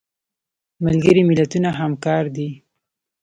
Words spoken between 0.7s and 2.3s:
ملګري ملتونه همکار